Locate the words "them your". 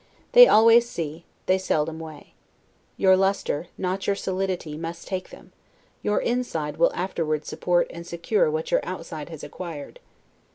5.29-6.19